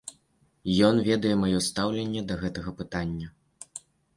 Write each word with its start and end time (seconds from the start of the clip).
Ён 0.87 1.01
ведае 1.09 1.35
маё 1.43 1.59
стаўленне 1.67 2.25
да 2.33 2.41
гэтага 2.45 2.69
пытання. 2.81 3.27